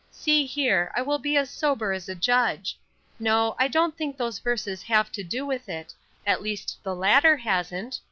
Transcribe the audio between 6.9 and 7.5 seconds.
latter